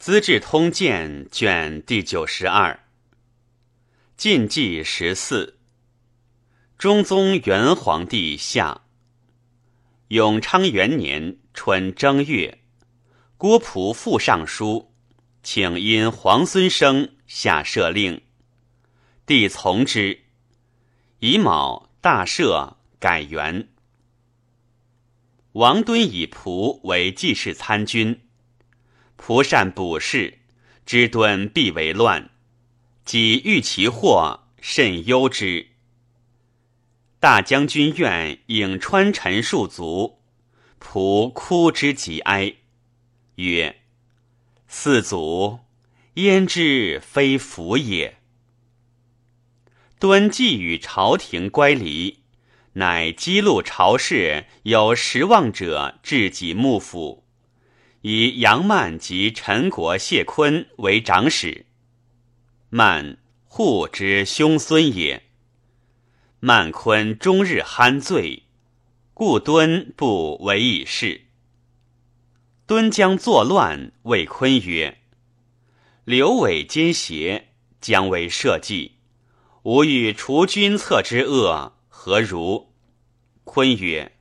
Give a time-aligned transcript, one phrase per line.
[0.00, 2.86] 资治通鉴》卷第九十二。
[4.16, 5.58] 晋纪十四，
[6.78, 8.80] 中宗元皇帝下。
[10.08, 12.62] 永昌元年春正月，
[13.36, 14.94] 郭璞复上书，
[15.42, 18.22] 请因皇孙生下赦令，
[19.26, 20.18] 帝从之。
[21.18, 23.68] 乙卯，大赦，改元。
[25.52, 28.29] 王敦以仆为记事参军，
[29.22, 30.38] 仆善卜事，
[30.86, 32.30] 知敦必为乱。
[33.04, 35.66] 己遇其祸，甚忧之。
[37.18, 40.20] 大将军院颍川陈数卒，
[40.80, 42.54] 仆哭之极哀，
[43.34, 43.82] 曰
[44.66, 45.60] ：“四祖
[46.14, 48.16] 焉知非福也？”
[50.00, 52.20] 敦既与朝廷乖离，
[52.72, 57.26] 乃激怒朝士有实望者，至己幕府，
[58.02, 61.66] 以杨曼及陈国谢坤为长史。
[62.70, 65.24] 曼户之兄孙也。
[66.38, 68.44] 曼坤终日酣醉，
[69.12, 71.26] 故敦不为以事。
[72.66, 75.02] 敦将作乱，谓坤曰
[76.04, 77.48] ：“刘伟奸邪，
[77.80, 78.92] 将为社稷，
[79.64, 82.72] 吾欲除君侧之恶，何如？”
[83.44, 84.16] 坤曰：“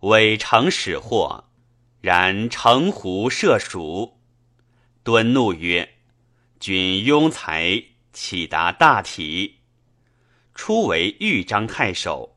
[0.00, 1.44] 伪诚使祸，
[2.02, 4.18] 然城狐射鼠。”
[5.02, 5.88] 敦怒曰。
[6.60, 9.56] 君庸才，岂达大体？
[10.54, 12.36] 初为豫章太守，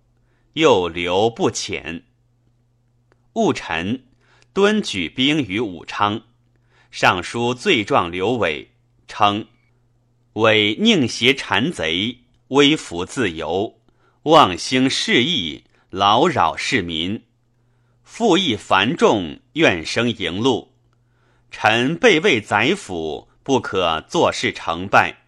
[0.53, 2.02] 又留不遣。
[3.33, 4.07] 戊辰，
[4.52, 6.23] 敦举兵于武昌，
[6.89, 8.72] 上书罪状刘伟，
[9.07, 9.47] 称
[10.33, 13.79] 伟宁挟谗贼，威服自由，
[14.23, 17.24] 妄兴事义，劳扰市民，
[18.17, 20.71] 赋役繁重，怨声盈禄。
[21.52, 23.27] 臣备为宰辅。
[23.44, 25.25] 不可坐视成败，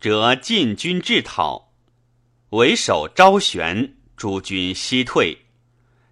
[0.00, 1.72] 则进军制讨，
[2.50, 5.46] 为首昭玄，诸军西退。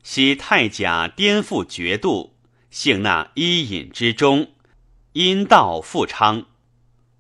[0.03, 2.35] 昔太甲颠覆爵度，
[2.69, 4.51] 幸纳伊尹之中，
[5.13, 6.47] 因道富昌。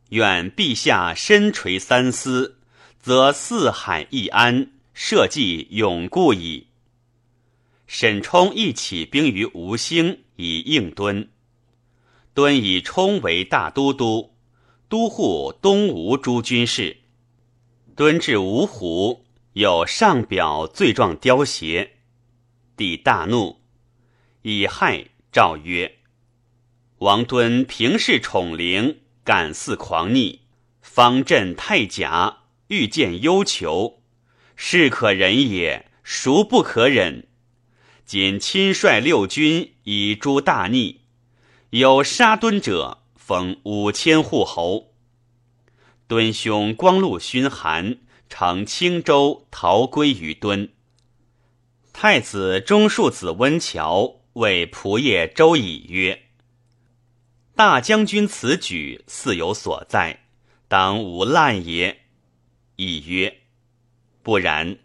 [0.08, 2.58] 愿陛下身垂三思，
[2.98, 6.67] 则四海一安，社稷永固矣。
[7.88, 11.30] 沈冲亦起兵于吴兴，以应敦。
[12.34, 14.36] 敦以冲为大都督，
[14.90, 16.98] 都护东吴诸军事。
[17.96, 21.92] 敦至芜湖，有上表罪状凋谢，
[22.76, 23.62] 帝大怒，
[24.42, 26.00] 以害诏曰
[27.00, 30.42] ：“王敦平视宠陵，敢肆狂逆，
[30.82, 34.02] 方镇太甲，欲见忧囚，
[34.54, 37.26] 是可忍也，孰不可忍？
[38.08, 41.02] 今亲率六军以诛大逆。”
[41.68, 44.94] 有杀敦者，封五千户侯。
[46.06, 47.98] 敦兄光禄勋韩
[48.30, 50.70] 乘青州逃归于敦。
[51.92, 56.22] 太子中庶子温峤谓仆射周乙曰
[57.54, 60.24] ：“大将军此举似有所在，
[60.66, 62.04] 当无滥也。”
[62.76, 63.40] 乙曰
[64.24, 64.78] ：“不然。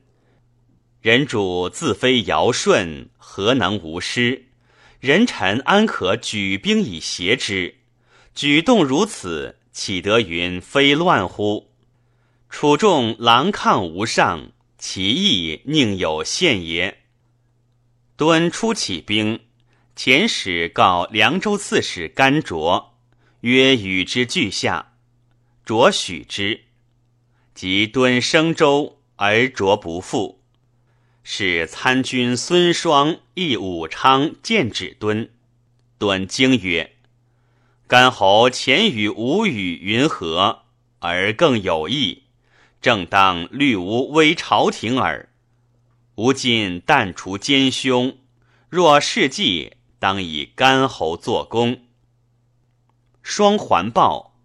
[1.04, 4.46] 人主自非尧舜，何能无失？”
[5.02, 7.76] 人臣安可举兵以挟之？
[8.34, 11.74] 举动如此，岂得云非乱乎？
[12.50, 17.00] 楚众狼亢无上，其意宁有限也？
[18.16, 19.42] 敦初起兵，
[19.98, 22.96] 遣使告凉州刺史甘卓，
[23.42, 24.94] 曰：“与之俱下。”
[25.66, 26.62] 卓许之。
[27.54, 30.43] 及敦升州，而卓不复。
[31.24, 35.32] 使参军孙双诣武昌见指敦，
[35.98, 36.98] 敦惊曰
[37.88, 40.64] ：“甘侯前与吴语云何？
[41.00, 42.24] 而更有意，
[42.82, 45.30] 正当虑吾危朝廷耳。
[46.16, 48.18] 吾今但除奸凶，
[48.70, 51.86] 若事迹，当以甘侯作功。”
[53.24, 54.36] 双环抱，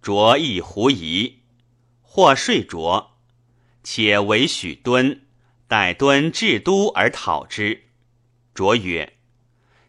[0.00, 1.40] 着一狐疑，
[2.00, 3.16] 或睡着，
[3.82, 5.22] 且为许敦。
[5.68, 7.82] 待敦至都而讨之，
[8.54, 9.18] 卓曰：“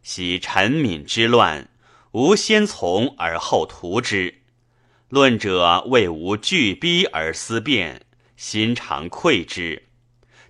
[0.04, 1.70] 昔陈敏之乱，
[2.12, 4.42] 吾先从而后图之。
[5.08, 8.06] 论者为吾惧逼而思变，
[8.36, 9.88] 心常愧之。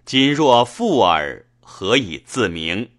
[0.04, 2.90] 今若复尔，何以自明？”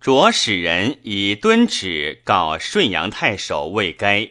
[0.00, 4.30] 卓使人以敦旨告顺阳太守魏该，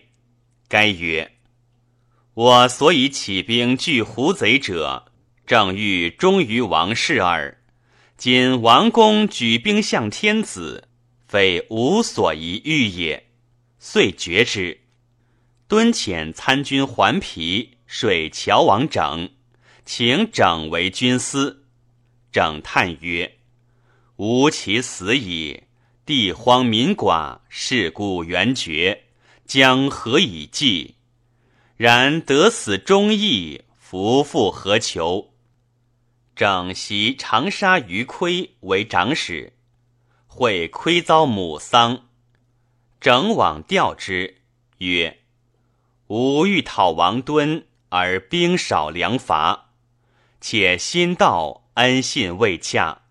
[0.68, 1.32] 该曰
[2.34, 5.06] ：“我所以起兵拒胡贼者。”
[5.50, 7.58] 正欲忠于王室耳。
[8.18, 10.88] 今王公举兵向天子，
[11.28, 13.26] 非无所宜欲也。
[13.80, 14.82] 遂绝之。
[15.68, 19.32] 敦遣参军桓皮水乔王整，
[19.86, 21.66] 请整为军司。
[22.32, 23.40] 整叹曰
[24.18, 25.64] ：“吾其死矣，
[26.06, 29.06] 地荒民寡，事故元绝，
[29.48, 30.94] 将何以继？
[31.76, 35.26] 然得死忠义，夫复何求？”
[36.40, 39.52] 整袭长沙余亏为长史，
[40.26, 42.06] 会亏遭母丧。
[43.02, 44.38] 整往吊之，
[44.78, 45.20] 曰
[46.08, 49.72] ：“吾欲讨王敦，而兵少粮乏，
[50.40, 53.02] 且心道恩信未洽，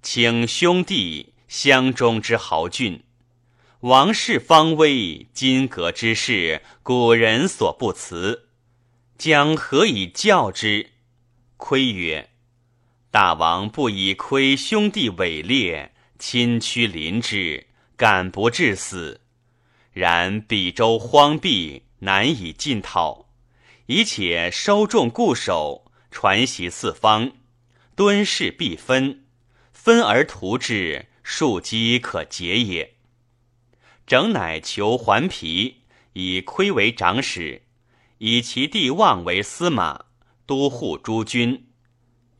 [0.00, 3.02] 请兄弟相中之豪俊。
[3.80, 8.48] 王室方危，金阁之事，古人所不辞，
[9.18, 10.92] 将何以教之？”
[11.58, 12.29] 亏曰
[13.10, 17.66] ：“大王不以亏兄弟伟烈，亲驱临之。”
[18.00, 19.20] 敢不致死，
[19.92, 23.28] 然彼州荒僻，难以进讨。
[23.84, 27.32] 以且收众固守，传习四方，
[27.94, 29.26] 敦士必分，
[29.74, 32.94] 分而图之，庶几可解也。
[34.06, 35.82] 整乃求还皮，
[36.14, 37.64] 以亏为长史，
[38.16, 40.06] 以其弟望为司马，
[40.46, 41.66] 都护诸军，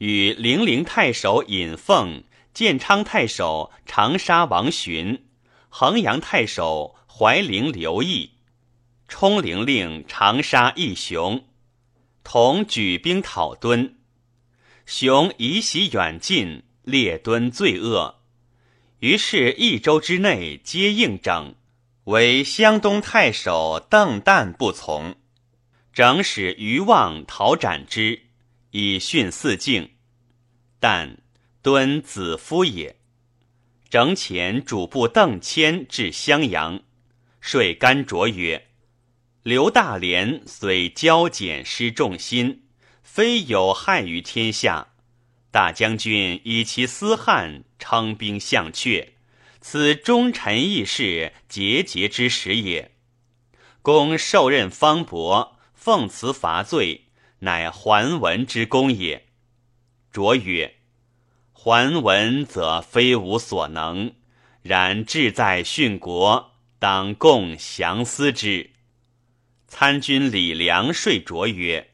[0.01, 2.25] 与零陵太守尹奉、
[2.55, 5.27] 建昌太守长沙王寻。
[5.69, 8.31] 衡阳太守怀陵刘毅，
[9.09, 11.45] 冲陵令长沙义雄，
[12.25, 13.99] 同举兵讨敦。
[14.87, 18.23] 雄以喜远近，列敦罪恶，
[19.01, 21.55] 于是一周之内皆应整。
[22.05, 25.15] 唯湘东太守邓旦不从，
[25.93, 28.23] 整使余望讨斩之，
[28.71, 29.91] 以训四境。
[30.79, 31.19] 但
[31.63, 32.97] 敦子夫也。
[33.89, 36.81] 整遣主簿邓谦至襄阳，
[37.41, 38.69] 说甘卓曰
[39.43, 42.63] ：“刘大连虽骄俭失众心，
[43.03, 44.93] 非有害于天下。
[45.51, 49.09] 大将军以其私汉称兵向阙，
[49.61, 52.93] 此忠臣义士节节之时也。
[53.83, 57.07] 公受任方伯，奉辞伐罪，
[57.41, 59.27] 乃桓文之功也。”
[60.11, 60.77] 卓曰。
[61.53, 64.15] 桓文则非吾所能，
[64.63, 68.71] 然志在殉国，当共降思之。
[69.69, 71.91] 参军李良说卓曰：“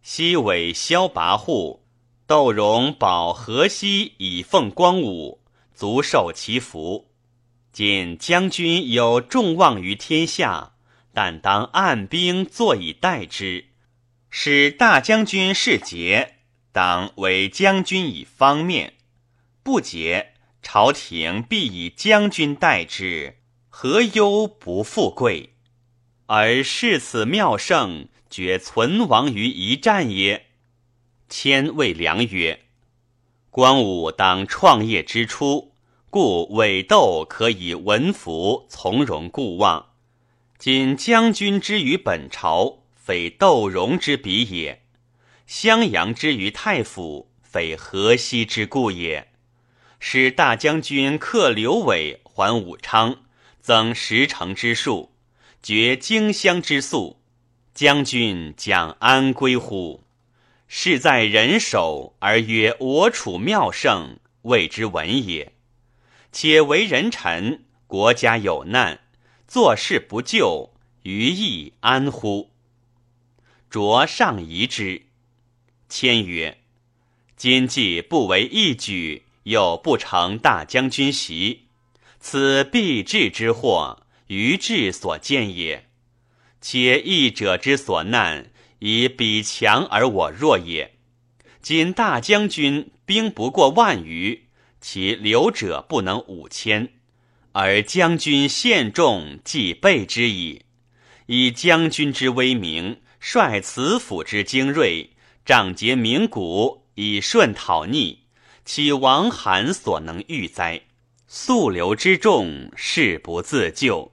[0.00, 1.80] 西尾萧跋扈，
[2.26, 5.42] 窦融保河西，以奉光武，
[5.74, 7.10] 足受其福。
[7.72, 10.72] 今将军有众望于天下，
[11.12, 13.66] 但当按兵坐以待之，
[14.30, 16.34] 使大将军事节。”
[16.72, 18.92] 当为将军以方面，
[19.62, 23.38] 不解，朝廷必以将军待之，
[23.70, 25.54] 何忧不富贵？
[26.26, 30.48] 而视此妙胜，决存亡于一战也。
[31.30, 32.60] 谦谓良曰
[33.48, 35.72] ：“光武当创业之初，
[36.10, 39.92] 故伪斗可以文服从容固望。
[40.58, 44.82] 今将军之于本朝，非窦融之比也。”
[45.46, 49.28] 襄阳之于太府，非河西之故也。
[50.00, 53.18] 使大将军克刘伟，还武昌，
[53.60, 55.12] 增十城之数，
[55.62, 57.20] 绝荆襄之粟，
[57.72, 60.02] 将军将安归乎？
[60.66, 65.52] 事在人手，而曰我处妙胜，谓之文也。
[66.32, 68.98] 且为人臣，国家有难，
[69.46, 72.50] 做事不救，于义安乎？
[73.70, 75.02] 着上疑之。
[75.88, 76.58] 谦曰
[77.36, 81.66] ：“今既不为一举，又不成大将军席，
[82.18, 85.86] 此必至之祸，于志所见也。
[86.60, 90.96] 且义者之所难，以彼强而我弱也。
[91.60, 94.46] 今大将军兵不过万余，
[94.80, 96.92] 其留者不能五千，
[97.52, 100.62] 而将军献众既备之矣。
[101.26, 105.10] 以将军之威名，率此府之精锐。”
[105.46, 108.24] 仗节名鼓以顺讨逆，
[108.64, 110.82] 岂王罕所能御哉？
[111.28, 114.10] 素流之众，誓不自救。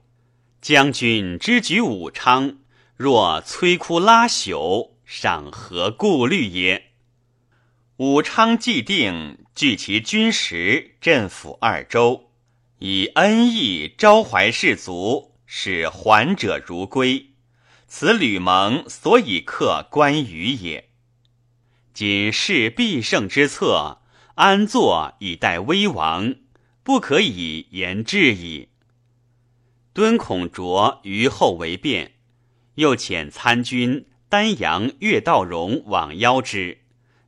[0.60, 2.58] 将军之举武昌，
[2.96, 6.90] 若摧枯拉朽，尚何顾虑也？
[7.96, 12.30] 武昌既定，据其军实，镇抚二州，
[12.78, 17.33] 以恩义招怀士卒，使还者如归。
[17.96, 20.88] 此吕蒙所以克关羽也。
[21.92, 24.00] 今是必胜之策，
[24.34, 26.34] 安坐以待危亡，
[26.82, 28.70] 不可以言志矣。
[29.92, 32.14] 敦孔卓于后为变，
[32.74, 36.78] 又遣参军丹阳岳道荣往邀之，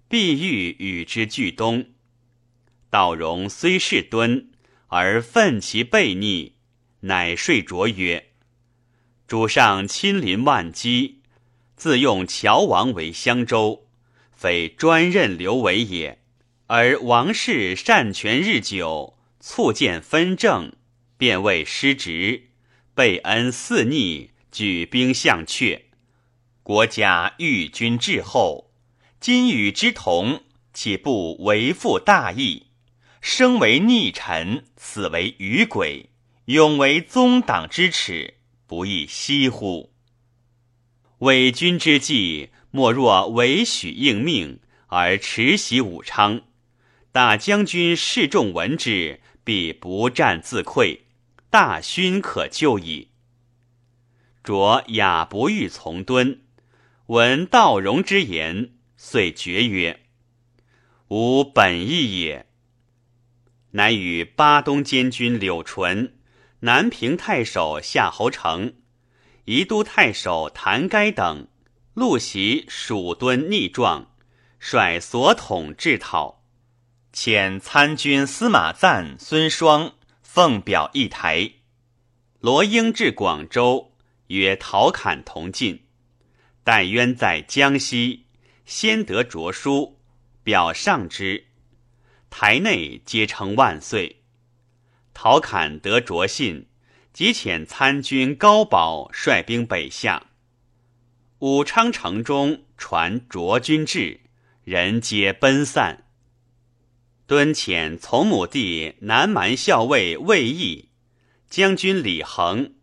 [0.08, 1.90] 必欲与之俱东。
[2.90, 4.50] 道荣虽是敦，
[4.88, 6.56] 而愤其悖逆，
[7.02, 8.25] 乃说卓曰
[9.26, 11.18] ：“主上亲临万机，
[11.74, 13.86] 自用乔王为襄州，
[14.30, 16.20] 非专任刘为也。
[16.68, 20.72] 而王室擅权日久，促见纷政，
[21.16, 22.50] 便为失职，
[22.94, 25.82] 备恩肆逆，举兵向阙。
[26.62, 28.70] 国家欲君至厚，
[29.18, 32.66] 今与之同，岂不为负大义？”
[33.20, 36.10] 生为逆臣，死为余鬼，
[36.44, 38.34] 永为宗党之耻，
[38.66, 39.92] 不亦惜乎？
[41.18, 46.42] 伪君之计，莫若委许应命而持袭武昌。
[47.12, 50.98] 大将军示众闻之，必不战自溃，
[51.48, 53.08] 大勋可救矣。
[54.42, 56.42] 卓雅不欲从敦，
[57.06, 60.00] 闻道荣之言，遂决曰
[61.08, 62.46] ：“吾本意也。”
[63.72, 66.15] 乃与巴东监军柳纯、
[66.66, 68.74] 南平太守夏侯成、
[69.44, 71.46] 宜都太守谭该等
[71.94, 74.10] 陆袭蜀敦逆状，
[74.58, 76.42] 率所统制讨，
[77.12, 79.94] 遣参军司马赞、孙双
[80.24, 81.52] 奉表一台。
[82.40, 83.92] 罗英至广州，
[84.26, 85.84] 约陶侃同进。
[86.64, 88.26] 戴渊在江西，
[88.64, 90.00] 先得着书，
[90.42, 91.46] 表上之。
[92.28, 94.24] 台内皆称万岁。
[95.18, 96.66] 陶侃得着信，
[97.10, 100.26] 即遣参军高保率兵北下。
[101.38, 104.20] 武昌城中传卓军至，
[104.62, 106.04] 人皆奔散。
[107.26, 110.90] 敦遣从母弟南蛮校尉魏毅、
[111.48, 112.74] 将军李恒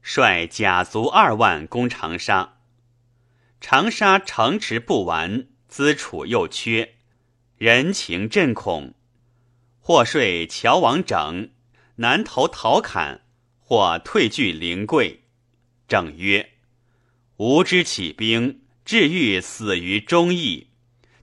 [0.00, 2.60] 率甲卒二万攻长沙。
[3.60, 6.94] 长沙城池不完，资储又缺。
[7.58, 8.94] 人情震恐，
[9.80, 11.50] 或睡乔王整，
[11.96, 13.22] 南投陶侃，
[13.60, 15.22] 或退据临桂。
[15.86, 16.50] 正曰
[17.38, 20.68] ：“吾之起兵，至欲死于忠义，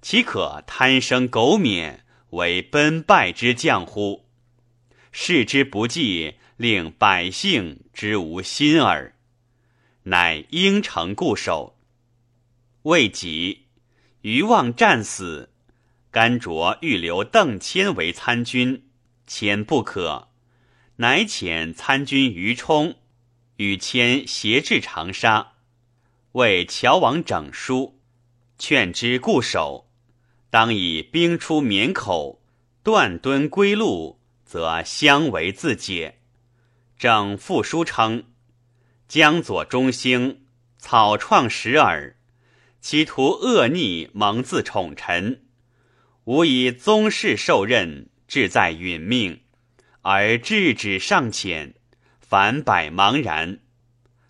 [0.01, 4.25] 岂可贪生苟免，为奔败之将乎？
[5.11, 9.15] 视之不济，令百姓之无心耳。
[10.03, 11.77] 乃应城固守。
[12.83, 13.67] 未几，
[14.21, 15.49] 余望战死。”
[16.11, 18.89] 甘卓欲留邓谦为参军，
[19.25, 20.27] 谦不可，
[21.01, 22.93] 乃遣参军于冲
[23.55, 25.53] 与谦挟至长沙，
[26.33, 27.99] 为乔王整书，
[28.59, 29.89] 劝之固守，
[30.51, 32.43] 当以兵出绵口，
[32.83, 36.19] 断敦归路，则相为自解。
[36.99, 38.25] 整复书称：
[39.07, 40.41] 江左中兴，
[40.77, 42.15] 草创时耳，
[42.79, 45.41] 企图恶逆，蒙自宠臣。
[46.25, 49.41] 吾以宗室受任，志在殒命，
[50.01, 51.75] 而制止尚浅，
[52.19, 53.59] 反百茫然。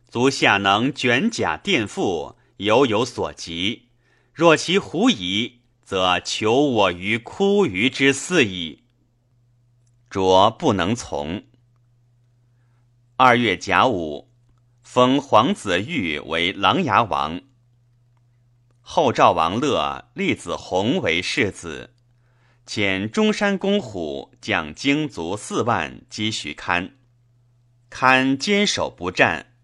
[0.08, 3.90] 足下能卷甲垫腹，犹有所及。
[4.34, 8.84] 若其狐疑，则求我于枯鱼之肆矣。
[10.10, 11.44] 卓不能从。
[13.16, 14.30] 二月甲午，
[14.82, 17.42] 封皇子玉为琅琊王。
[18.82, 21.91] 后赵王乐立子弘为世子，
[22.74, 26.96] 遣中山公虎将精卒四万击许堪，
[27.90, 29.58] 堪坚守不战，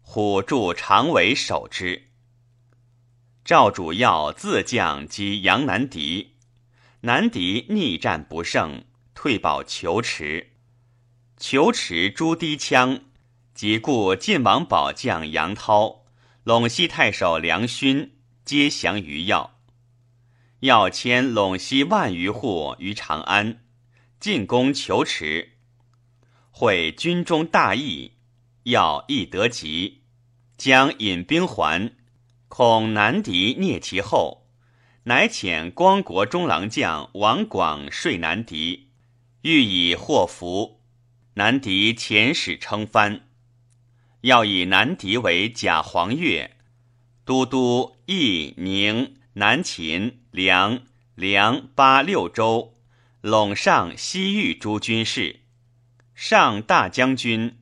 [0.00, 2.08] 虎助长尾守之。
[3.44, 6.34] 赵主要自将击杨南敌，
[7.02, 8.82] 南敌逆战不胜，
[9.14, 10.54] 退保求池。
[11.36, 13.02] 求池朱氐羌
[13.54, 16.06] 即故晋王保将杨涛、
[16.44, 18.16] 陇西太守梁勋。
[18.44, 19.57] 皆降于要，
[20.60, 23.60] 要迁陇西万余户于长安，
[24.18, 25.52] 进攻求池。
[26.50, 28.14] 会军中大义，
[28.64, 30.02] 要亦得急，
[30.56, 31.92] 将引兵还，
[32.48, 34.48] 恐南敌蹑其后，
[35.04, 38.90] 乃遣光国中郎将王广率南敌，
[39.42, 40.80] 欲以祸福。
[41.34, 43.28] 南敌遣使称藩，
[44.22, 46.50] 要以南敌为假黄钺。
[47.24, 50.82] 都督义宁南秦梁
[51.14, 52.74] 梁八六州
[53.22, 55.40] 陇上西域诸军事，
[56.14, 57.58] 上大将军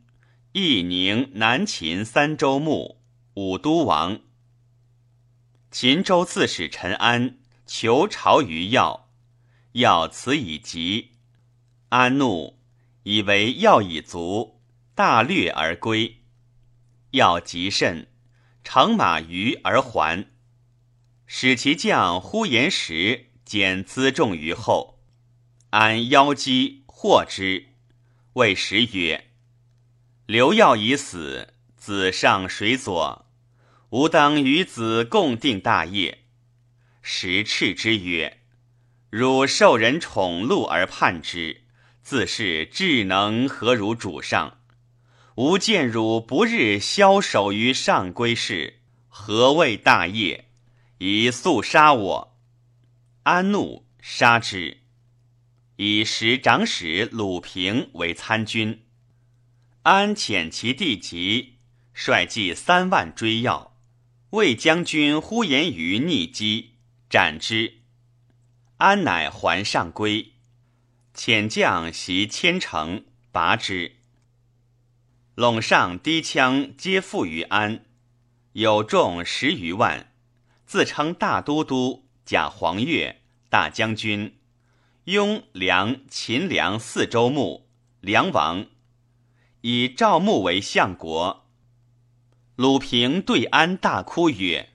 [0.51, 3.01] 义宁南秦三州牧
[3.35, 4.21] 武都王。
[5.71, 9.11] 秦州刺史陈安求朝于要，
[9.73, 11.13] 要辞以急，
[11.91, 12.59] 安怒，
[13.05, 14.61] 以为要已足，
[14.95, 16.23] 大略而归。
[17.13, 18.09] 要极甚，
[18.65, 20.27] 乘马于而还。
[21.27, 25.01] 使其将呼延时减辎重于后，
[25.71, 27.67] 安腰肌获之，
[28.35, 29.27] 谓时曰
[30.27, 33.27] ：“刘耀已死，子上谁佐？
[33.91, 36.25] 吾当与子共定大业。”
[37.03, 38.39] 时斥之曰
[39.11, 41.63] ：“汝受人宠禄而叛之，
[42.03, 44.59] 自是智能何如主上？
[45.37, 50.46] 吾见汝不日枭首于上归事，何谓大业？
[50.99, 52.39] 以速杀我！”
[53.25, 54.79] 安怒，杀之。
[55.77, 58.87] 以时长史鲁平为参军。
[59.83, 61.59] 安遣其弟及，
[61.93, 63.77] 率计三万追要，
[64.31, 66.77] 魏将军呼延于逆击。
[67.09, 67.83] 斩之，
[68.79, 70.33] 安乃还上归，
[71.15, 73.97] 遣将袭千城，拔之。
[75.37, 77.85] 陇上低羌皆附于安，
[78.55, 80.13] 有众十余万，
[80.67, 83.17] 自称大都督、假黄钺、
[83.49, 84.39] 大将军、
[85.05, 87.69] 雍梁秦梁四州牧、
[88.01, 88.67] 梁王，
[89.61, 91.47] 以赵牧为相国。
[92.57, 94.71] 鲁平对安大哭曰。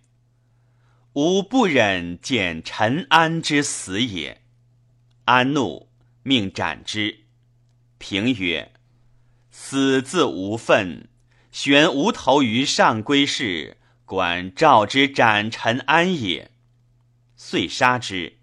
[1.13, 4.43] 吾不忍见陈安之死也。
[5.25, 5.89] 安怒，
[6.23, 7.25] 命斩之。
[7.97, 8.71] 平曰
[9.51, 11.09] ：“死自无愤，
[11.51, 13.80] 悬无头于上归事，
[14.11, 16.51] 管赵之斩陈安也。”
[17.37, 18.39] 遂杀之。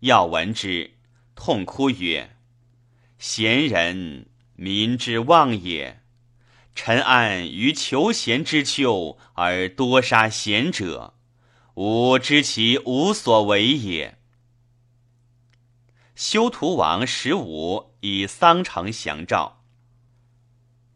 [0.00, 0.94] 要闻之，
[1.36, 2.34] 痛哭曰
[3.16, 6.02] ：“贤人，民之望也。
[6.74, 11.14] 陈安于求贤之秋，而多杀贤者。”
[11.74, 14.18] 吾知其无所为也。
[16.16, 19.62] 修图王十五以桑城降赵，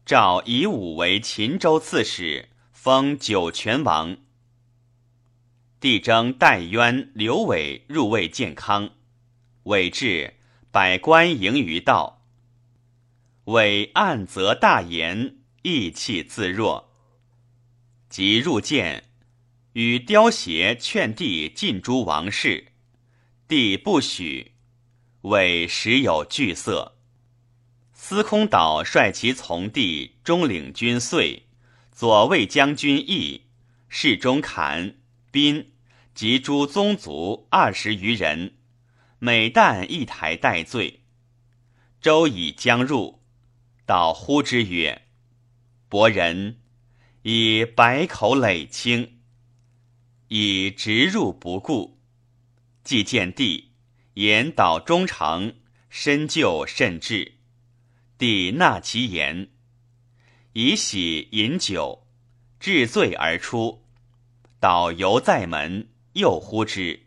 [0.05, 2.49] 赵以武为秦州刺史，
[2.87, 4.15] 封九泉王。
[5.81, 8.91] 帝征戴渊、刘伟入魏建康，
[9.63, 10.35] 伟至，
[10.71, 12.25] 百官迎于道。
[13.43, 16.89] 伟暗则大言，意气自若，
[18.07, 19.03] 即入见。
[19.73, 22.67] 与刁协劝帝尽诛王室，
[23.49, 24.53] 帝不许，
[25.23, 26.95] 为时有惧色。
[27.91, 31.46] 司空岛率其从弟中领军遂、
[31.97, 33.47] 左卫将军义、
[33.89, 34.97] 侍中侃、
[35.31, 35.71] 宾
[36.13, 38.53] 及诸宗族二十余人，
[39.17, 41.01] 每旦一台待罪。
[41.99, 43.23] 周以将入，
[43.87, 45.07] 导呼之曰
[45.89, 46.59] ：“伯仁，
[47.23, 49.17] 以百口累清。”
[50.29, 51.99] 以直入不顾，
[52.83, 53.71] 既见帝，
[54.13, 55.55] 言导忠诚，
[55.89, 57.39] 深究甚至。
[58.19, 59.49] 帝纳其言，
[60.59, 62.07] 以喜饮酒，
[62.59, 63.83] 至醉而出。
[64.59, 67.03] 导犹在门，又呼之，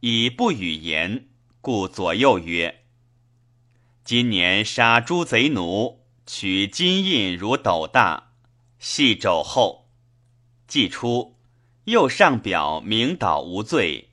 [0.00, 1.28] 以不语言，
[1.60, 2.84] 故左右曰
[4.04, 8.32] ：“今年杀诸贼奴，取金印如斗大，
[8.78, 9.90] 系肘后，
[10.66, 11.36] 既出。”
[11.84, 14.12] 又上表明导无罪，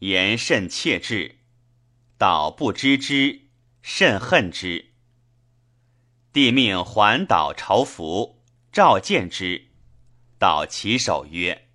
[0.00, 1.36] 言甚切至，
[2.18, 3.42] 导不知之，
[3.82, 4.93] 甚恨之。
[6.34, 8.42] 帝命还岛朝服，
[8.72, 9.66] 召见之，
[10.36, 11.68] 导起手曰：“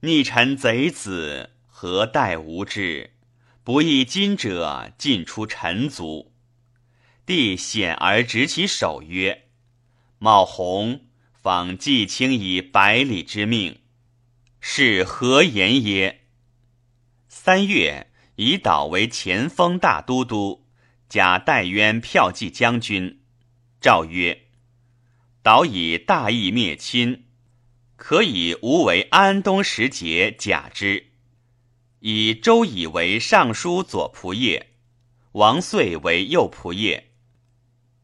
[0.00, 3.10] 逆臣贼子，何待无知？
[3.62, 6.32] 不义今者，尽出臣族。”
[7.26, 9.48] 帝显而执其手曰
[10.18, 11.02] ：“茂弘
[11.34, 13.80] 访季卿以百里之命。”
[14.60, 16.22] 是何言耶？
[17.28, 20.66] 三月，以岛为前锋大都督，
[21.10, 23.18] 假代渊骠骑将军。
[23.82, 24.42] 诏曰：
[25.42, 27.24] 导以大义灭亲，
[27.96, 31.08] 可以无为安东时节假之。
[31.98, 34.64] 以周以为尚书左仆射，
[35.32, 37.02] 王遂为右仆射。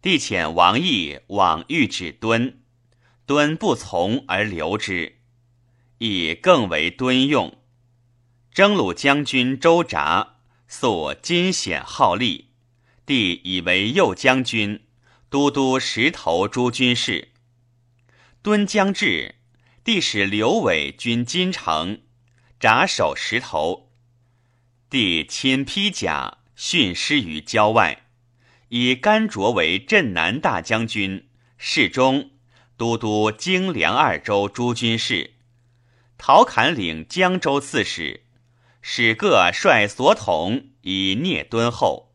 [0.02, 2.60] 帝遣王毅往谕旨敦，
[3.24, 5.20] 敦不从而留之。
[5.98, 7.56] 以更为敦用。
[8.52, 12.48] 征虏将军周札素金显好立，
[13.06, 14.80] 帝以为右将军、
[15.30, 17.32] 都督石头诸军事。
[18.42, 19.34] 敦将至，
[19.84, 22.00] 帝使刘伟军金城，
[22.58, 23.92] 札守石头。
[24.88, 28.06] 帝亲披甲，训师于郊外，
[28.68, 32.30] 以甘卓为镇南大将军、侍中、
[32.78, 35.34] 都督京凉二州诸军事。
[36.16, 38.24] 陶侃领江州刺史，
[38.80, 42.14] 使各率所统以聂敦后。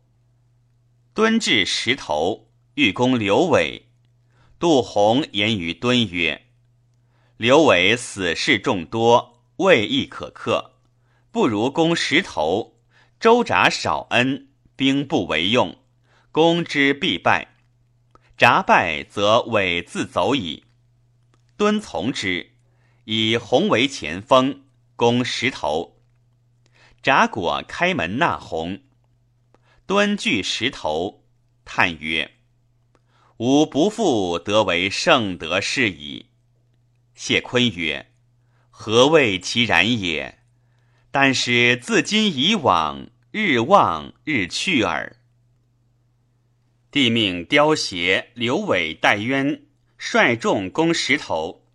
[1.13, 3.90] 敦至石头，欲攻刘伟，
[4.58, 6.48] 杜洪言于敦曰
[7.38, 10.80] ：“刘伟死事众多，未亦可克，
[11.32, 12.80] 不如攻石头。
[13.20, 15.78] 周札少恩，兵不为用，
[16.32, 17.54] 攻之必败。
[18.36, 20.66] 札败，则伟自走矣。”
[21.56, 22.54] 敦从之，
[23.04, 24.64] 以洪为前锋，
[24.96, 26.02] 攻石头。
[27.04, 28.82] 札果开门纳洪，
[29.86, 31.24] 敦据石头，
[31.64, 32.32] 叹曰
[33.38, 36.28] ：“吾不复得为圣德士矣。”
[37.15, 38.08] 谢坤曰
[38.69, 40.39] ：“何谓其然也？
[41.12, 45.15] 但是自今以往，日望日去耳。”
[46.91, 49.62] 帝命刁协、刘伟、戴渊
[49.98, 51.65] 率众攻石头，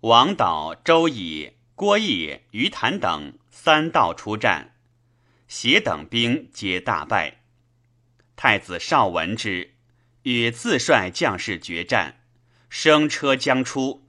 [0.00, 3.34] 王导、周乙、郭义、于谭等。
[3.50, 4.76] 三道出战，
[5.48, 7.42] 协等兵皆大败。
[8.34, 9.74] 太子少闻之，
[10.28, 12.20] 与自率将士决战，
[12.68, 14.06] 生车将出。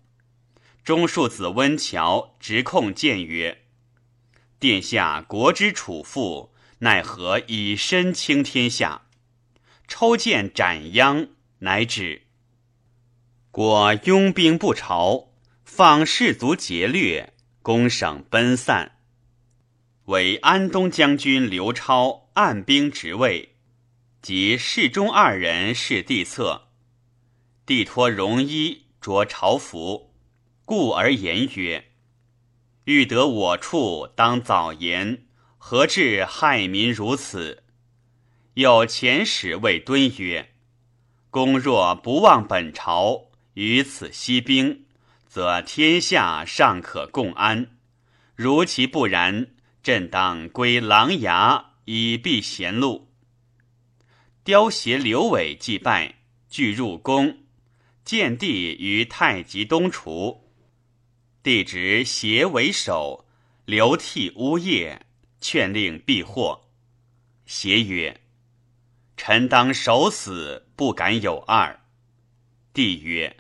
[0.84, 3.62] 中庶子温峤直控谏曰
[4.60, 9.04] ：“殿下国之储父，奈何以身倾天下？
[9.88, 11.30] 抽剑斩殃，
[11.60, 12.24] 乃止。
[13.50, 15.30] 果拥兵不朝，
[15.64, 18.98] 放士卒劫掠，攻省奔散。”
[20.08, 23.56] 为安东将军刘超按兵执位，
[24.22, 26.68] 及侍中二人侍帝侧，
[27.66, 30.14] 帝托戎衣着朝服，
[30.66, 31.92] 故而言曰
[32.84, 35.26] ：“欲得我处，当早言，
[35.58, 37.64] 何至害民如此？”
[38.56, 40.50] 有遣使谓敦曰
[41.32, 44.86] ：“公若不忘本朝，于此息兵，
[45.28, 47.68] 则天下尚可共安；
[48.36, 49.48] 如其不然，”
[49.82, 53.09] 朕当归琅琊以避贤路。
[54.50, 56.16] 刁协刘伟祭拜，
[56.50, 57.44] 俱入宫，
[58.04, 60.50] 见帝于太极东厨。
[61.44, 63.28] 帝执协为首，
[63.66, 65.06] 流涕呜咽，
[65.40, 66.68] 劝令避祸。
[67.46, 68.22] 协曰
[69.16, 71.82] ：“臣当守死，不敢有二。”
[72.74, 73.38] 帝曰：“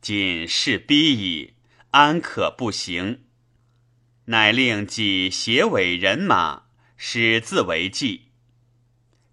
[0.00, 1.52] 今事逼矣，
[1.90, 3.24] 安可不行？”
[4.24, 8.28] 乃令己携尾人马，使自为计。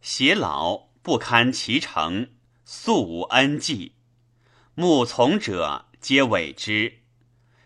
[0.01, 2.32] 携老不堪其成，
[2.63, 3.91] 素无恩绩，
[4.74, 7.02] 目从者皆委之。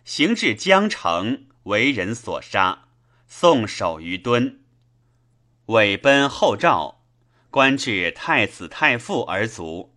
[0.04, 2.89] 行至江城，为人所杀，
[3.28, 4.60] 送首于敦。
[5.67, 7.06] 尾奔后赵，
[7.49, 9.95] 官至太子太傅而卒。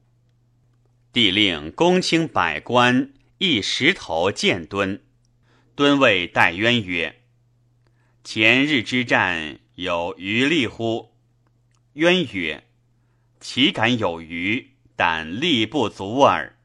[1.13, 5.03] 帝令公卿百官一石头见敦。
[5.75, 7.23] 敦谓戴渊曰。
[8.23, 11.17] 前日之战有余力乎？
[11.95, 12.69] 渊曰
[13.43, 14.71] ：“岂敢有余？
[14.95, 16.57] 但力不足耳。”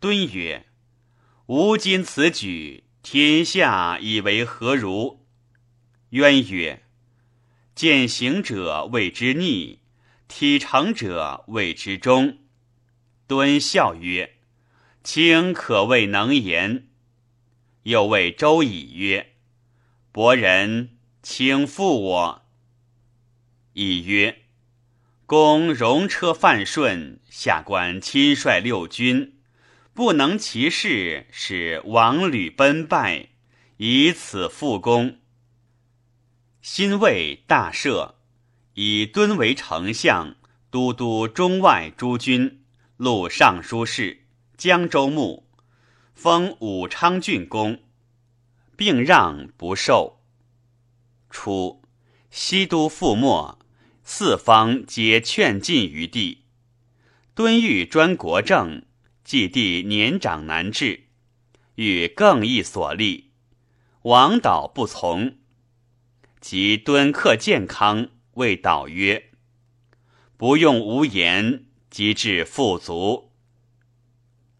[0.00, 0.64] 敦曰
[1.46, 5.26] ：“吾今此举，天下以为何如？”
[6.10, 6.82] 渊曰
[7.76, 9.80] ：“见行者谓之逆，
[10.26, 12.38] 体成者谓之忠。”
[13.28, 14.36] 敦笑曰
[15.04, 16.88] ：“卿可谓能言。”
[17.84, 19.34] 又谓周乙曰。
[20.12, 22.42] 伯仁，请复我。
[23.74, 24.39] 乙曰
[25.30, 29.38] ：“公戎车犯顺，下官亲率六军，
[29.94, 33.28] 不能其事，使王吕奔败，
[33.76, 35.18] 以此复功。
[36.60, 38.14] 新魏大赦，
[38.74, 40.34] 以敦为丞相，
[40.68, 42.64] 都督中外诸军，
[42.96, 44.24] 录尚书事，
[44.56, 45.48] 江州牧，
[46.12, 47.78] 封武昌郡公。”
[48.76, 50.24] 并让不受。
[51.30, 51.84] 初，
[52.32, 53.59] 西都覆没，
[54.12, 56.42] 四方皆劝进于地。
[57.32, 58.82] 敦欲专国政，
[59.22, 61.04] 既帝年长难治，
[61.76, 63.30] 欲更易所立。
[64.02, 65.36] 王导不从。
[66.40, 69.30] 及敦克健康，谓导曰
[70.36, 73.30] ：“不用无言，即至富足。”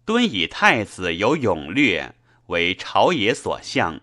[0.07, 2.15] 敦以太子有勇略，
[2.47, 4.01] 为朝野所向。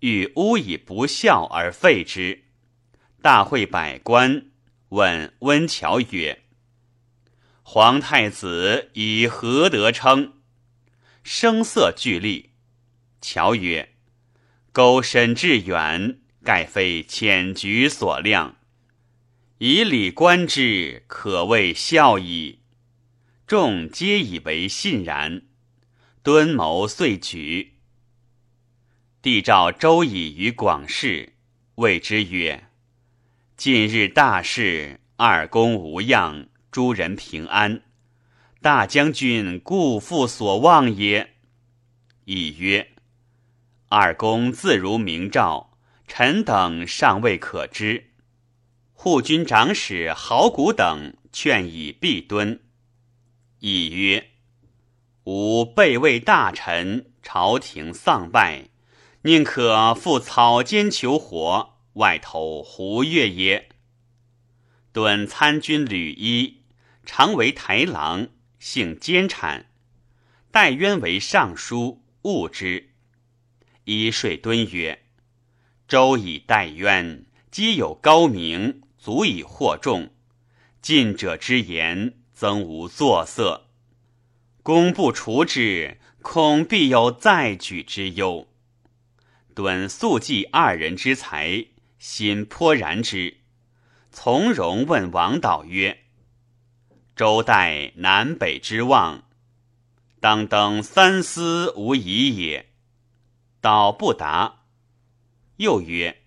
[0.00, 2.44] 欲诬以不孝而废之。
[3.20, 4.46] 大会百官
[4.90, 6.44] 问温峤曰
[7.62, 10.34] ：“皇太子以何得称？”
[11.22, 12.50] 声色俱厉。
[13.20, 13.94] 乔曰
[14.72, 18.56] ：“钩深致远，盖非浅局所量。
[19.58, 22.60] 以礼观之，可谓孝矣。”
[23.46, 25.42] 众皆以为信然。
[26.22, 27.74] 敦谋遂举。
[29.20, 31.34] 帝召周乙于广室，
[31.76, 32.67] 谓之曰
[33.58, 37.82] ：“近日大事，二公无恙，诸人平安。
[38.62, 41.30] 大将军故父所望也。”
[42.24, 42.92] 亦曰
[43.90, 45.72] ：“二公自如明诏，
[46.06, 48.12] 臣等尚未可知。”
[48.94, 52.60] 护军长史郝谷等劝以避敦。
[53.58, 54.28] 亦曰
[55.26, 58.68] ：“吾备为大臣，朝廷丧败，
[59.22, 63.68] 宁可赴草间求活，外头胡越也。”
[64.92, 66.62] 敦参军吕一，
[67.04, 69.66] 常为台郎，姓奸产，
[70.50, 72.02] 待渊为尚书。
[72.22, 72.90] 悟之，
[73.84, 75.04] 一说敦曰
[75.86, 80.10] ：“周以待渊，皆有高明，足以惑众。
[80.82, 83.68] 近者之言，曾无作色。
[84.62, 88.48] 公不除之，恐必有再举之忧。”
[89.54, 91.66] 敦素记二人之才，
[91.98, 93.38] 心颇然之，
[94.10, 96.04] 从容问王导曰
[97.16, 99.24] ：“周代南北之望。”
[100.20, 102.70] 当登三思无疑也。
[103.60, 104.62] 导不答。
[105.56, 106.22] 又曰：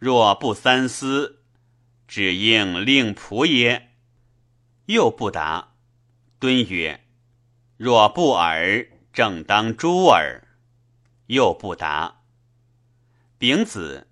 [0.00, 1.42] 若不三思，
[2.08, 3.92] 只应令仆耶？
[4.86, 5.74] 又不答。
[6.40, 7.04] 敦曰：
[7.76, 10.48] 若不尔，正当诛耳。
[11.26, 12.22] 又不答。
[13.38, 14.07] 丙子，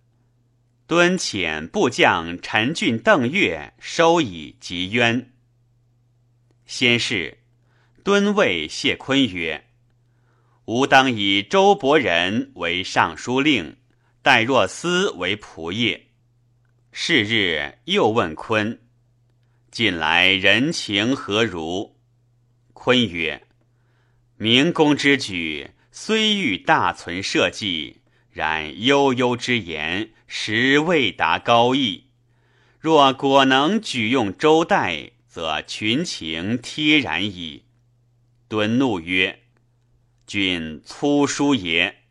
[0.86, 5.32] 敦遣部将陈俊、邓岳收以及渊。
[6.66, 7.38] 先是。
[8.04, 9.66] 敦谓谢坤曰
[10.66, 13.78] ：“吾当以周伯仁为尚书令，
[14.22, 16.02] 戴若思为仆射。”
[16.92, 18.80] 是日，又问坤
[19.72, 21.96] ：“近来人情何如？”
[22.74, 23.48] 坤曰
[24.38, 27.96] ：“明公之举，虽欲大存社稷，
[28.36, 32.04] 然悠悠之言，实未达高义。
[32.78, 37.64] 若果能举用周代，则群情贴然矣。”
[38.46, 39.38] 敦怒曰
[40.28, 42.02] ：“君粗疏也！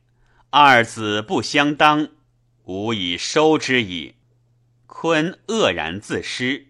[0.49, 2.09] 二子不相当，
[2.63, 4.15] 吾已收之矣。”
[4.87, 6.69] 坤愕然自失。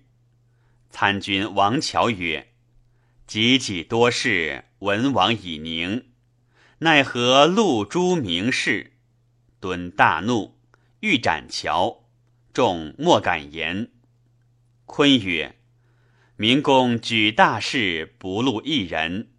[0.90, 2.50] 参军王乔曰
[3.26, 6.08] ：“己己多事，文王已宁，
[6.80, 8.92] 奈何露诸名士？”
[9.60, 10.58] 敦大怒，
[11.00, 12.04] 欲斩乔，
[12.54, 13.92] 众莫敢言。
[14.86, 15.58] 坤曰
[16.38, 19.32] ：“明公举大事，不录一人。”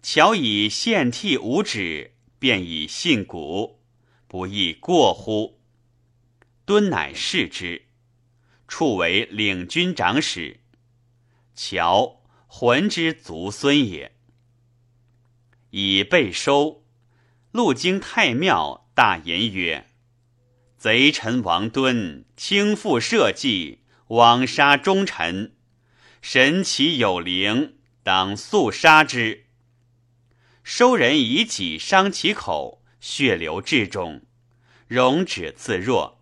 [0.00, 3.80] 乔以献替无止，便以信古，
[4.28, 5.60] 不亦过乎？
[6.64, 7.86] 敦乃视之，
[8.68, 10.60] 处为领军长史。
[11.54, 14.14] 乔浑之族孙也。
[15.70, 16.84] 以备收，
[17.50, 19.86] 路经太庙，大言曰
[20.76, 25.52] ：“贼臣王敦轻负社稷，枉杀忠臣，
[26.20, 29.44] 神其有灵，当速杀之。”
[30.64, 34.22] 收人以己伤其口，血流至中，
[34.88, 36.20] 容止自若。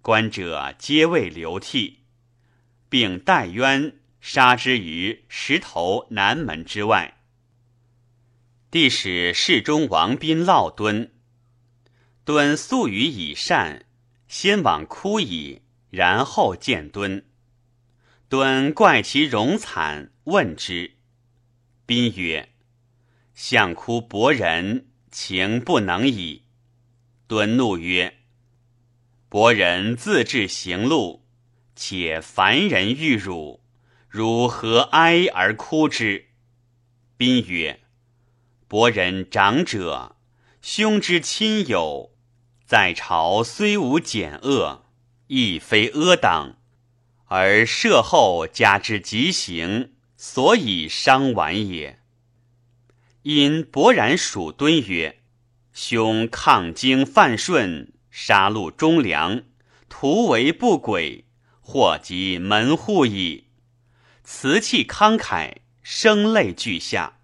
[0.00, 2.04] 观者皆未流涕，
[2.88, 7.20] 并戴冤杀之于石头南门之外。
[8.70, 11.10] 帝使侍中王斌烙敦，
[12.24, 13.84] 敦素语以善，
[14.28, 15.60] 先往哭矣，
[15.90, 17.26] 然后见敦。
[18.30, 20.92] 敦怪其容惨，问之。
[21.84, 22.48] 宾曰。
[23.34, 26.44] 相哭伯仁，情不能已。
[27.26, 28.14] 敦怒曰
[29.28, 31.26] ：“伯仁自至行路，
[31.76, 33.60] 且凡人遇辱，
[34.08, 36.28] 汝何哀而哭之？”
[37.18, 37.80] 宾曰
[38.66, 40.16] ：“伯仁长者，
[40.62, 42.13] 兄之亲友，
[42.64, 44.84] 在朝虽无简恶，
[45.26, 46.56] 亦非阿党，
[47.26, 52.00] 而社后加之极刑，所以伤晚也。”
[53.22, 55.20] 因勃然属敦曰
[55.72, 59.42] ：“兄抗经犯顺，杀戮忠良，
[59.88, 61.24] 图为不轨，
[61.60, 63.48] 祸及门户矣。”
[64.24, 67.18] 辞气慷慨，声泪俱下。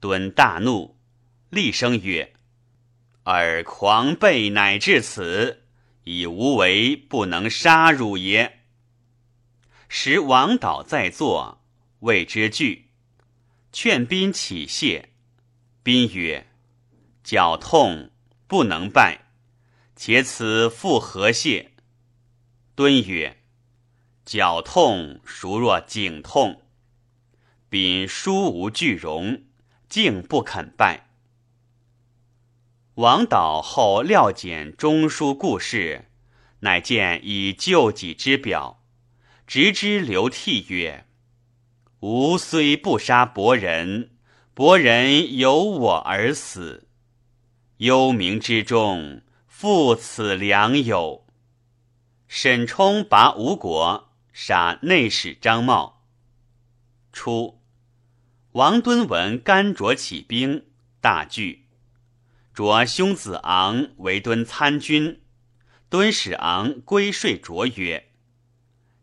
[0.00, 0.96] 敦大怒，
[1.50, 2.32] 厉声曰
[3.24, 5.64] ：“尔狂悖乃至此，
[6.04, 8.60] 以无为不能杀汝也。”
[9.88, 11.62] 时王导在座，
[12.00, 12.88] 谓之惧，
[13.72, 15.10] 劝宾起谢。
[15.82, 16.46] 宾曰
[17.22, 18.10] ：“脚痛
[18.46, 19.26] 不能拜，
[19.94, 21.72] 且此复何谢？”
[22.74, 23.36] 敦曰
[24.24, 26.62] ：“脚痛孰若颈痛？”
[27.68, 29.44] 宾殊无惧容，
[29.88, 31.11] 竟不肯拜。
[32.96, 36.10] 王导后料简中书故事，
[36.60, 38.82] 乃见以救己之表，
[39.46, 41.06] 直之流涕曰
[42.00, 44.10] ：“吾虽不杀伯仁，
[44.52, 46.86] 伯仁有我而死。
[47.78, 51.26] 幽冥之中，复此良友。
[52.28, 56.04] 沈冲拔吴国，杀内史张茂。
[57.10, 57.58] 初，
[58.52, 60.66] 王敦闻甘卓起兵，
[61.00, 61.61] 大惧。
[62.54, 65.22] 卓兄子昂为敦参军，
[65.88, 68.10] 敦使昂归说卓曰：“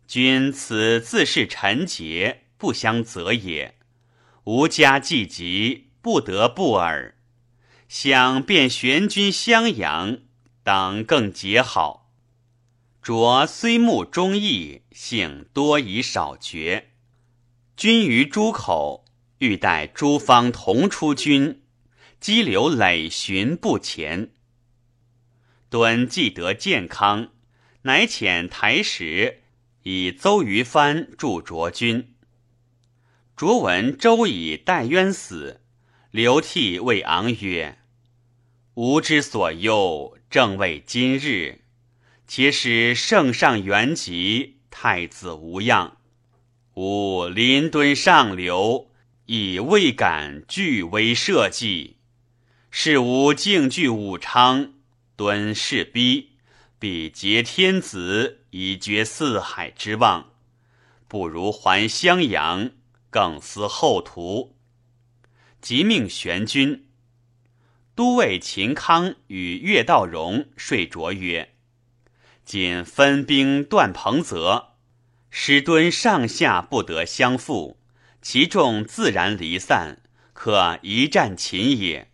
[0.05, 3.79] 君此自是臣节，不相责也。
[4.43, 7.15] 吾家既急，不得不耳。
[7.87, 10.19] 想便玄君襄阳，
[10.61, 12.13] 当更结好。”
[13.01, 16.91] 卓虽慕忠义，幸多以少决。
[17.75, 19.05] 君于诸口，
[19.39, 21.63] 欲待诸方同出军，
[22.19, 24.31] 激流累寻不前。
[25.69, 27.29] 敦既得健康，
[27.83, 29.41] 乃遣台使
[29.83, 32.13] 以邹于藩助卓君。
[33.35, 35.61] 卓闻周以待渊死，
[36.11, 37.77] 流涕谓昂曰
[38.75, 41.61] ：“吾之所忧，正为今日。”
[42.27, 45.97] 且使圣上元吉，太子无恙。
[46.75, 48.91] 吾临敦上流，
[49.25, 51.95] 以未敢拒威社稷。
[52.71, 54.73] 是吾敬据武昌，
[55.15, 56.33] 敦势逼，
[56.77, 60.31] 必结天子，以绝四海之望。
[61.07, 62.69] 不如还襄阳，
[63.09, 64.55] 更思后图。
[65.59, 66.85] 即命玄军。
[67.95, 71.55] 都尉秦康与岳道荣睡着曰。
[72.45, 74.75] 仅分兵断彭泽，
[75.29, 77.77] 使敦上下不得相负，
[78.21, 80.01] 其众自然离散，
[80.33, 82.08] 可一战擒也。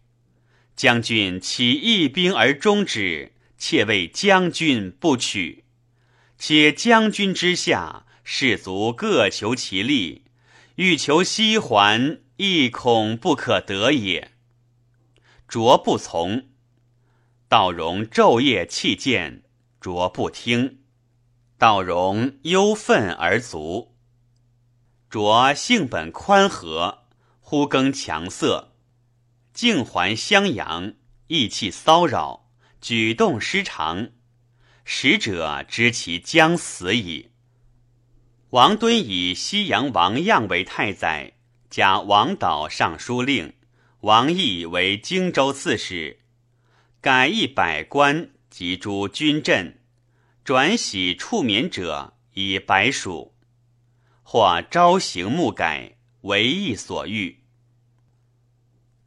[0.76, 5.64] 将军起义兵而终之，且为将军不取。
[6.38, 10.26] 且将军之下，士卒各求其利，
[10.76, 14.32] 欲求西还，亦恐不可得也。
[15.48, 16.48] 卓不从，
[17.48, 19.44] 道荣昼夜弃剑。
[19.80, 20.80] 卓不听，
[21.60, 23.96] 道荣忧愤而卒。
[25.12, 27.04] 卓性本宽和，
[27.40, 28.75] 忽更强色，
[29.56, 30.94] 竟还襄阳，
[31.26, 34.12] 意气骚扰，举动失常。
[34.84, 37.32] 使者知其将死矣。
[38.52, 41.34] 王敦以西阳王样为太宰，
[41.72, 43.54] 加王导尚书令，
[44.02, 46.20] 王毅为荆州刺史，
[47.02, 48.30] 改一百官。
[48.48, 49.82] 及诸军镇，
[50.46, 53.36] 转徙处免者以白属，
[54.24, 57.44] 或朝行暮改，为意所欲。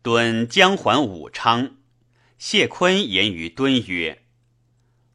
[0.08, 1.76] 敦将还武昌，
[2.38, 4.22] 谢坤言于敦曰：“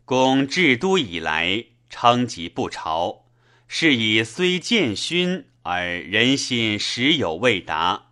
[0.05, 3.25] 公至都以来，称疾不朝，
[3.67, 8.11] 是以虽见勋，而人心实有未达。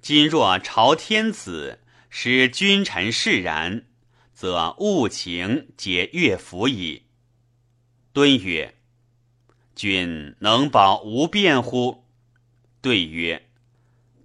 [0.00, 3.84] 今若朝天子，使君臣释然。”
[4.32, 7.02] 则物情皆乐服矣。
[8.14, 8.74] 敦曰
[9.76, 12.06] ：“君能保无变乎？”
[12.80, 13.48] 对曰：“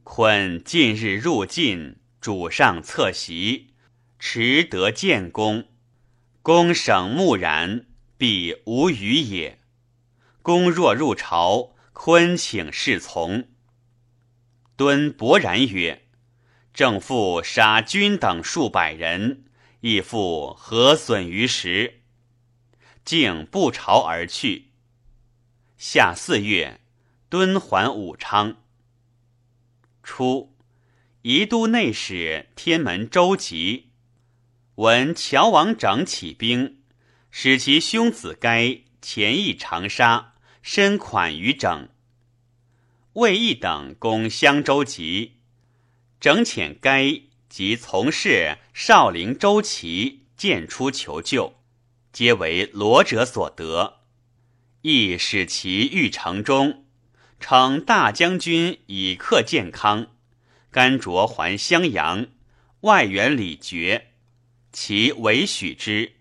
[0.08, 3.72] 坤近日入晋，主上侧席，
[4.20, 5.66] 迟得见公。
[6.44, 9.60] 公省木然，必无虞也。
[10.44, 13.48] 公若入朝，坤请侍从。”
[14.78, 16.06] 敦勃然曰
[16.72, 19.46] ：“正父杀君等数百人。”
[19.82, 22.02] 亦复何损于时？
[23.04, 24.70] 竟不朝而去。
[25.78, 26.80] 夏四月，
[27.28, 28.58] 敦还武昌。
[30.06, 30.56] 初，
[31.24, 33.90] 宜都内史天门周吉
[34.76, 36.78] 闻乔王整起兵，
[37.30, 41.90] 使其兄子该前役长沙，身款于整。
[43.14, 45.34] 魏义等攻襄州急，
[46.22, 47.24] 整遣该。
[47.48, 51.54] 及从事少陵周齐见出求救，
[52.12, 54.02] 皆为罗者所得，
[54.82, 56.85] 亦使其欲城中，
[57.40, 60.08] 称大将军以克健康，
[60.72, 62.28] 甘卓还襄阳，
[62.82, 64.04] 外援李傕，
[64.72, 66.14] 其为许之。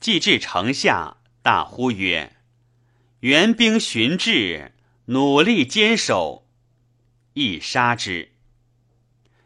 [0.00, 2.36] 既至城下，大呼曰
[3.20, 4.72] ：“援兵寻至，
[5.06, 6.46] 努力坚守，
[7.34, 8.32] 亦杀之。”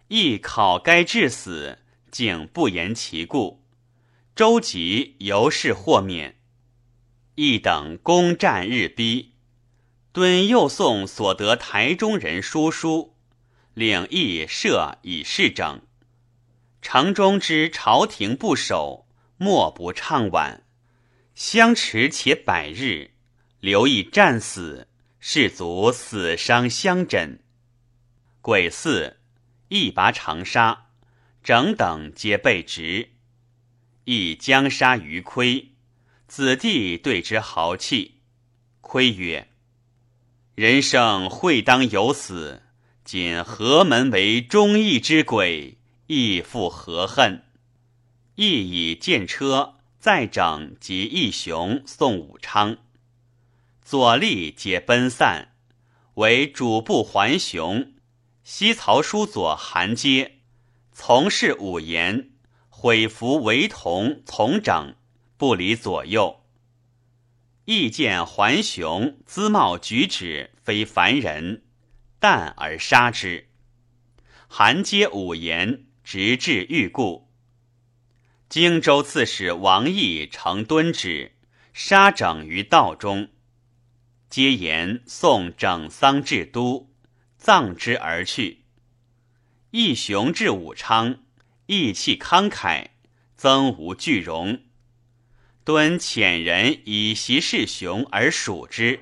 [0.08, 1.78] 亦考该致死，
[2.10, 3.64] 竟不言其故。
[4.36, 6.36] 周吉由是豁免。
[7.34, 9.31] 一等攻战日逼，
[10.12, 13.16] 敦又送所得台中人书书，
[13.72, 15.80] 领议设以示整。
[16.82, 19.06] 城中之朝廷不守，
[19.38, 20.64] 莫不唱挽。
[21.34, 23.12] 相持且百日，
[23.60, 24.86] 刘毅战死，
[25.18, 27.42] 士卒死伤相枕。
[28.42, 29.18] 鬼四，
[29.68, 30.88] 一拔长沙，
[31.42, 33.12] 整等皆被执。
[34.04, 35.70] 亦将杀于窥，
[36.26, 38.20] 子弟对之豪气。
[38.82, 39.48] 窥曰
[40.54, 42.62] ：“人生会当有死，
[43.04, 45.78] 仅何门为忠义之鬼？
[46.08, 47.42] 亦复何恨？”
[48.36, 52.76] 亦以见车再整及义雄送武昌。
[53.82, 55.54] 左吏皆奔散，
[56.14, 57.94] 为主簿还雄、
[58.44, 60.40] 西曹书左韩阶
[60.92, 62.28] 从事武言。
[62.68, 64.96] 毁服为同从整，
[65.36, 66.41] 不离左右。
[67.64, 71.62] 意见桓雄姿貌举止非凡人，
[72.18, 73.48] 淡而杀之。
[74.48, 77.30] 韩皆五言，直至欲故。
[78.48, 81.36] 荆州刺史王毅承敦旨，
[81.72, 83.28] 杀整于道中。
[84.28, 86.90] 皆言送整丧至都，
[87.38, 88.64] 葬之而去。
[89.70, 91.22] 义雄至武昌。
[91.66, 92.88] 义气慷慨，
[93.36, 94.60] 曾无惧容。
[95.64, 98.98] 敦遣人以袭世雄而属之。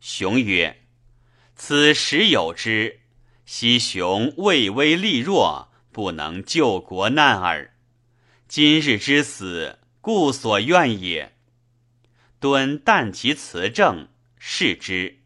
[0.00, 0.84] 雄曰
[1.54, 3.00] ：“此时有之，
[3.44, 7.74] 昔雄畏威力弱，不能救国难耳。
[8.48, 11.34] 今日之死，故所愿也。”
[12.40, 15.18] 敦但其辞政，视之，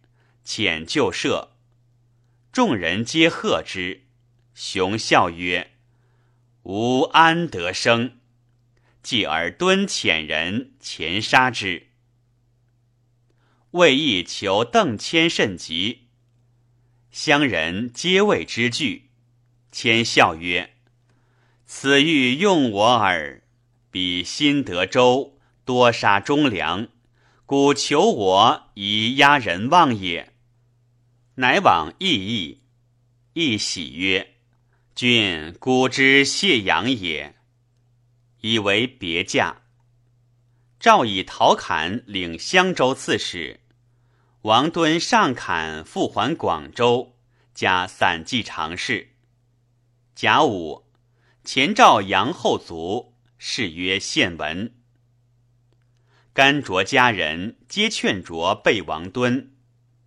[0.45, 1.51] 遣就赦。
[2.51, 4.03] 众人皆贺之。
[4.53, 5.71] 雄笑曰。
[6.65, 8.19] 吾安得生？
[9.07, 11.91] 继而敦遣人前杀之。
[13.71, 16.09] 魏义求邓谦甚急，
[17.13, 19.11] 乡人皆谓之惧。
[19.71, 20.75] 谦笑曰
[21.65, 23.45] ：“此欲用我耳。
[23.93, 26.89] 彼新得州多杀忠良，
[27.47, 30.33] 故求我以压人望也。”
[31.39, 32.63] 乃往义义，
[33.35, 34.35] 亦喜曰。
[34.97, 37.36] 君古之谢阳也，
[38.47, 39.63] 以为别驾。
[40.79, 43.59] 赵以陶侃领襄州刺史，
[44.43, 47.17] 王敦上坎复还广州，
[47.53, 49.09] 加散骑常侍。
[50.15, 50.85] 甲午，
[51.43, 54.73] 前赵杨后卒，谥曰献文。
[56.33, 59.57] 甘卓家人皆劝卓备王敦，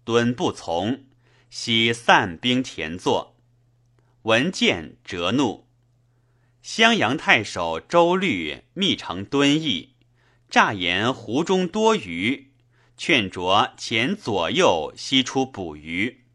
[0.06, 1.04] 敦不从，
[1.50, 3.36] 悉散兵田坐。
[4.22, 5.68] 闻见折怒，
[6.72, 9.95] 襄阳太守周律密成敦义，
[10.51, 12.51] 诈言湖中多鱼，
[12.95, 16.26] 劝卓前左右西出捕鱼。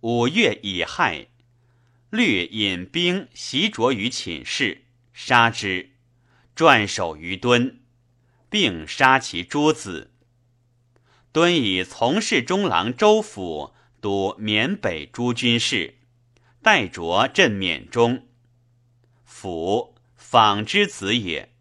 [0.00, 1.28] 五月乙亥，
[2.10, 4.82] 律引兵袭卓于寝室，
[5.12, 5.90] 杀之，
[6.56, 7.78] 转首于敦，
[8.50, 10.10] 并杀其诸子。
[11.30, 15.94] 敦以从事中郎周府督缅北诸军事。
[16.60, 18.25] 代卓镇缅中，
[19.38, 21.52] 府访之子也。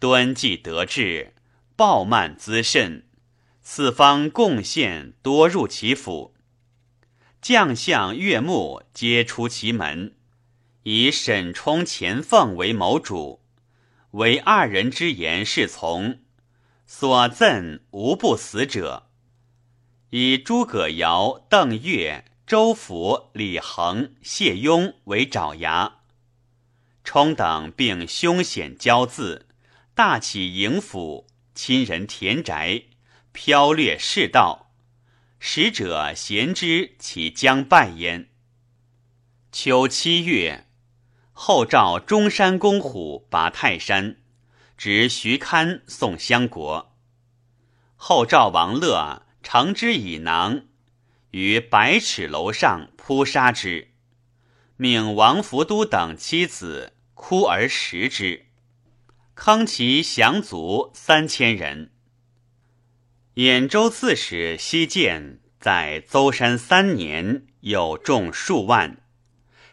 [0.00, 1.34] 端既得志，
[1.76, 3.06] 暴慢滋甚，
[3.62, 6.34] 四方贡献多入其府，
[7.40, 10.16] 将相岳牧皆出其门，
[10.82, 13.40] 以沈冲、钱凤为谋主，
[14.10, 16.18] 唯二人之言是从，
[16.88, 19.08] 所赠无不死者。
[20.10, 22.24] 以诸葛尧、邓岳。
[22.46, 25.96] 周福、李恒、谢雍为爪牙，
[27.06, 29.42] 冲等并凶险骄恣，
[29.94, 32.82] 大起营府，侵人田宅，
[33.32, 34.72] 剽掠世道，
[35.38, 38.28] 使者咸之其将败焉。
[39.52, 40.66] 秋七月，
[41.30, 44.16] 后召中山公虎拔泰山，
[44.76, 46.96] 执徐堪送相国。
[47.94, 50.64] 后赵王乐乘之以囊。
[51.30, 53.92] 于百尺楼上扑杀之，
[54.76, 58.44] 命王福都等妻子哭而食之，
[59.34, 61.90] 坑其降卒三千人。
[63.34, 68.98] 兖州刺史西建在邹山三年，有众数万，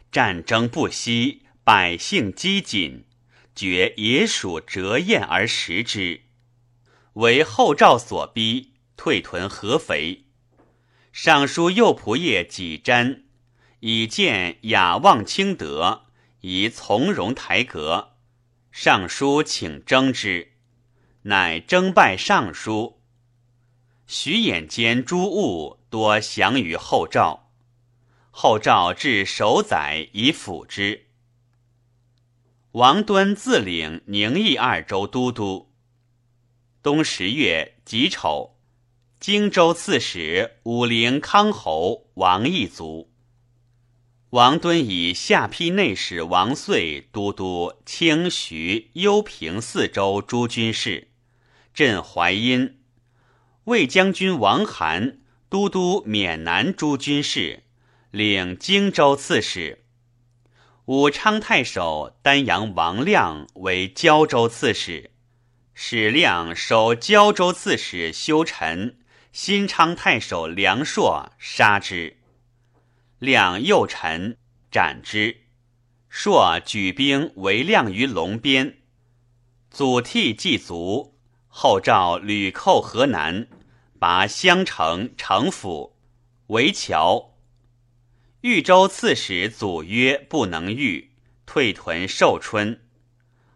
[0.10, 3.04] 战争不息，百姓饥馑，
[3.54, 6.22] 觉野鼠折燕而食之，
[7.16, 10.24] 为后赵所逼，退屯合肥。
[11.12, 13.24] 尚书右仆射己瞻
[13.82, 16.03] 以见雅望清德，
[16.46, 18.16] 以从容台阁。
[18.70, 20.54] 尚书请征之，
[21.24, 23.02] 乃征拜尚书。
[24.08, 27.50] 徐眼间诸物多降于后赵，
[28.30, 31.06] 后赵至守宰以辅之。
[32.74, 35.72] 王敦自领宁义二州都督。
[36.82, 38.58] 冬十月己丑。
[39.18, 43.13] 荆州刺史武陵康侯王义族。
[44.34, 51.10] 王敦以下邳内史王遂都督清徐幽平四州诸军事，
[51.72, 52.80] 镇淮阴。
[53.66, 55.20] 魏将军王涵
[55.50, 57.62] 都督缅南诸军事，
[58.10, 59.84] 领荆州刺史。
[60.86, 65.12] 武昌太守丹阳王亮为胶州刺史，
[65.76, 68.98] 史亮守胶州刺史修臣，
[69.32, 72.18] 新昌太守梁硕杀之。
[73.24, 74.38] 亮右臣
[74.70, 75.44] 斩之，
[76.10, 78.80] 朔举兵围亮于龙边，
[79.72, 81.18] 祖逖既卒，
[81.48, 83.48] 后召吕寇河南，
[83.98, 85.96] 拔襄城城府，
[86.48, 87.38] 围桥。
[88.42, 91.12] 豫州刺史祖约不能御，
[91.46, 92.82] 退屯寿春。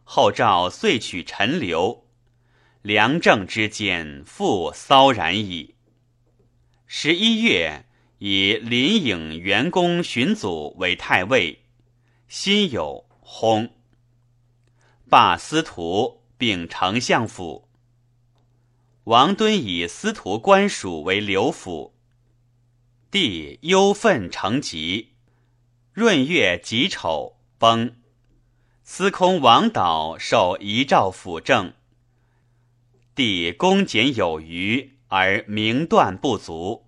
[0.05, 2.07] 后赵遂取陈留，
[2.82, 5.76] 梁郑之间复骚然矣。
[6.86, 7.84] 十一月。
[8.20, 11.63] 以林颖元公荀祖为太尉，
[12.28, 13.70] 辛酉薨。
[15.07, 17.70] 罢司徒，并丞相府。
[19.03, 21.93] 王敦以司徒官署为刘府。
[23.11, 25.13] 帝忧愤成疾，
[25.93, 27.97] 闰月己丑崩。
[28.84, 31.74] 司空王导受遗诏辅政。
[33.13, 36.87] 帝恭俭有余，而明断不足。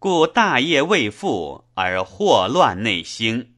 [0.00, 3.54] 故大业未复，而祸乱内兴。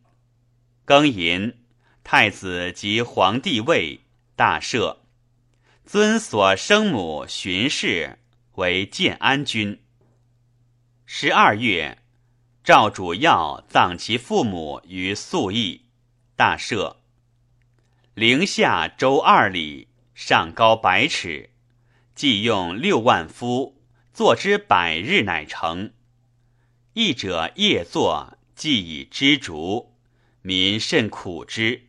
[0.87, 1.59] 庚寅，
[2.03, 4.01] 太子即皇帝位，
[4.37, 4.97] 大赦，
[5.85, 8.19] 尊所生母荀氏
[8.55, 9.83] 为建安君。
[11.05, 11.99] 十二月，
[12.65, 15.85] 赵主要葬其父母于宿邑，
[16.37, 16.97] 大赦。
[18.15, 21.51] 陵下周二里，上高百尺，
[22.15, 23.83] 即用六万夫，
[24.15, 25.93] 作之百日，乃成。
[26.95, 29.95] 义者夜作，既以知足，
[30.43, 31.89] 民甚苦之。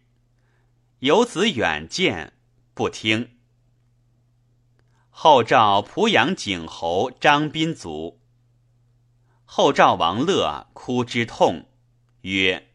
[0.99, 2.33] 游子远见，
[2.75, 3.31] 不听。
[5.09, 8.21] 后赵濮阳景侯张宾卒。
[9.43, 11.65] 后赵王乐哭之痛，
[12.21, 12.69] 曰：“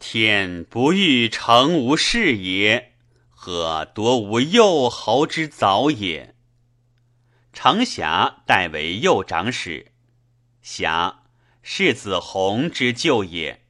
[0.00, 2.96] 天不欲成无事也，
[3.30, 6.34] 何夺吾幼侯之早也？”
[7.54, 9.92] 程霞代为右长史，
[10.60, 11.20] 霞。
[11.66, 13.62] 世子弘之旧也，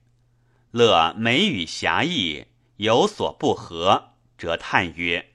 [0.72, 2.46] 乐美与侠义
[2.78, 5.30] 有所不合，则叹曰：“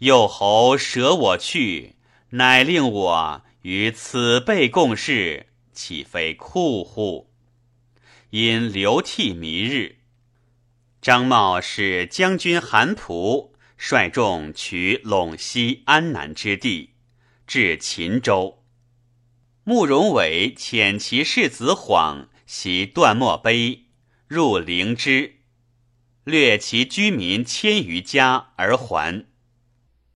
[0.00, 1.96] 幼侯舍我去，
[2.30, 7.30] 乃令我与此辈共事，岂非酷乎？”
[8.30, 9.98] 因流涕弥日。
[11.02, 16.94] 张茂使将军韩普率众取陇西、安南之地，
[17.46, 18.57] 至秦州。
[19.68, 23.84] 慕容伟遣其世子晃袭段墨碑，
[24.26, 25.40] 入灵芝，
[26.24, 29.26] 掠其居民千余家而还。